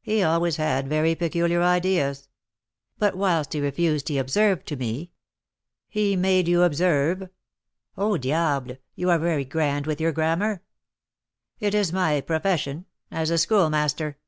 [0.00, 2.28] "He always had very peculiar ideas."
[2.98, 5.12] "But whilst he refused he observed to me"
[5.88, 7.28] "He made you observe"
[7.96, 8.78] "Oh, diable!
[8.96, 10.64] You are very grand with your grammar."
[11.60, 14.18] "It is my profession, as a schoolmaster."